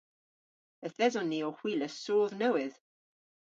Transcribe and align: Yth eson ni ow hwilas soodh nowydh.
Yth 0.85 1.03
eson 1.05 1.27
ni 1.29 1.39
ow 1.47 1.55
hwilas 1.57 1.95
soodh 2.03 2.33
nowydh. 2.39 2.77